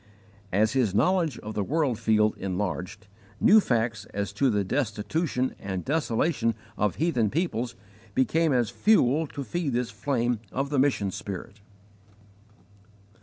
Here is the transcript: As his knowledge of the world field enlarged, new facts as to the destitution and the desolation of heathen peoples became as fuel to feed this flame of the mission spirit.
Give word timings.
As 0.51 0.73
his 0.73 0.95
knowledge 0.95 1.37
of 1.37 1.53
the 1.53 1.63
world 1.63 1.99
field 1.99 2.35
enlarged, 2.39 3.05
new 3.39 3.59
facts 3.59 4.05
as 4.15 4.33
to 4.33 4.49
the 4.49 4.63
destitution 4.63 5.53
and 5.59 5.85
the 5.85 5.93
desolation 5.93 6.55
of 6.75 6.95
heathen 6.95 7.29
peoples 7.29 7.75
became 8.15 8.51
as 8.51 8.71
fuel 8.71 9.27
to 9.27 9.43
feed 9.43 9.73
this 9.73 9.91
flame 9.91 10.39
of 10.51 10.71
the 10.71 10.79
mission 10.79 11.11
spirit. 11.11 11.61